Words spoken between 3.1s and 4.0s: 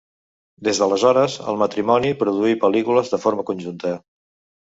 de forma conjunta.